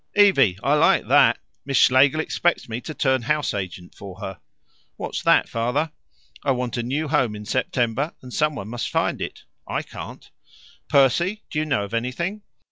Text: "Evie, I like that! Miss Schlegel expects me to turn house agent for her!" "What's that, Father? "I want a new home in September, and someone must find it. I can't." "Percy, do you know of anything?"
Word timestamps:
"Evie, 0.15 0.57
I 0.63 0.73
like 0.73 1.07
that! 1.09 1.37
Miss 1.63 1.77
Schlegel 1.77 2.21
expects 2.21 2.67
me 2.67 2.81
to 2.81 2.93
turn 2.95 3.21
house 3.21 3.53
agent 3.53 3.93
for 3.93 4.19
her!" 4.19 4.39
"What's 4.95 5.21
that, 5.21 5.47
Father? 5.47 5.91
"I 6.43 6.49
want 6.53 6.75
a 6.77 6.81
new 6.81 7.07
home 7.07 7.35
in 7.35 7.45
September, 7.45 8.15
and 8.23 8.33
someone 8.33 8.69
must 8.69 8.89
find 8.89 9.21
it. 9.21 9.43
I 9.67 9.83
can't." 9.83 10.31
"Percy, 10.89 11.43
do 11.51 11.59
you 11.59 11.65
know 11.67 11.83
of 11.83 11.93
anything?" 11.93 12.41